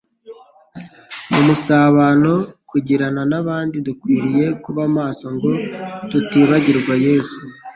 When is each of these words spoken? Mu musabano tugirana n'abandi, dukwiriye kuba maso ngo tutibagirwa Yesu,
Mu 1.31 1.39
musabano 1.47 2.33
tugirana 2.71 3.21
n'abandi, 3.31 3.75
dukwiriye 3.87 4.45
kuba 4.63 4.83
maso 4.97 5.25
ngo 5.35 5.49
tutibagirwa 6.09 6.93
Yesu, 7.05 7.41